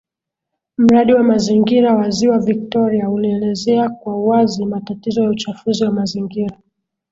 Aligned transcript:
Mradi 0.77 1.13
wa 1.13 1.23
Mazingira 1.23 1.95
wa 1.95 2.09
Ziwa 2.09 2.39
Victoria 2.39 3.09
ulielezea 3.09 3.89
kwa 3.89 4.15
uwazi 4.17 4.65
matatizo 4.65 5.23
ya 5.23 5.29
uchafuzi 5.29 5.83
wa 5.83 5.91
mazingira 5.91 6.57